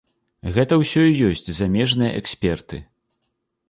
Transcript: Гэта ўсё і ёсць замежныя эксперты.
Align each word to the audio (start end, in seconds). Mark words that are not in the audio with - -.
Гэта 0.55 0.73
ўсё 0.85 1.03
і 1.11 1.29
ёсць 1.29 1.53
замежныя 1.59 2.11
эксперты. 2.25 2.85